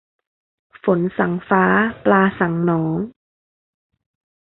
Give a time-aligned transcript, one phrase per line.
[0.83, 1.65] ฝนสั่งฟ้า
[2.03, 2.97] ปลาสั่งหนอง